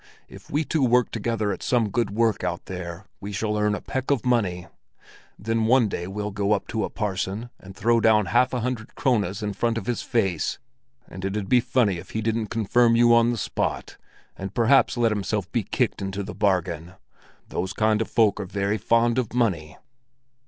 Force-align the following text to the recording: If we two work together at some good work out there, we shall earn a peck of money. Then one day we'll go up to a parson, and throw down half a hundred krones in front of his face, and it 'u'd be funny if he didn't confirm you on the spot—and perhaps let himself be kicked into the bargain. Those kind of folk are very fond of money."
If 0.27 0.49
we 0.49 0.63
two 0.63 0.83
work 0.83 1.11
together 1.11 1.51
at 1.51 1.61
some 1.61 1.91
good 1.91 2.09
work 2.09 2.43
out 2.43 2.65
there, 2.65 3.05
we 3.19 3.31
shall 3.31 3.55
earn 3.55 3.75
a 3.75 3.81
peck 3.81 4.09
of 4.09 4.25
money. 4.25 4.65
Then 5.37 5.65
one 5.67 5.89
day 5.89 6.07
we'll 6.07 6.31
go 6.31 6.53
up 6.53 6.67
to 6.69 6.83
a 6.83 6.89
parson, 6.89 7.51
and 7.59 7.75
throw 7.75 7.99
down 8.01 8.25
half 8.33 8.51
a 8.51 8.61
hundred 8.61 8.95
krones 8.95 9.43
in 9.43 9.53
front 9.53 9.77
of 9.77 9.85
his 9.85 10.01
face, 10.01 10.57
and 11.07 11.23
it 11.23 11.35
'u'd 11.35 11.47
be 11.47 11.59
funny 11.59 11.99
if 11.99 12.09
he 12.17 12.21
didn't 12.23 12.47
confirm 12.47 12.95
you 12.95 13.13
on 13.13 13.29
the 13.29 13.37
spot—and 13.37 14.55
perhaps 14.55 14.97
let 14.97 15.11
himself 15.11 15.51
be 15.51 15.61
kicked 15.61 16.01
into 16.01 16.23
the 16.23 16.33
bargain. 16.33 16.93
Those 17.49 17.71
kind 17.71 18.01
of 18.01 18.09
folk 18.09 18.39
are 18.39 18.45
very 18.45 18.79
fond 18.79 19.19
of 19.19 19.35
money." 19.35 19.77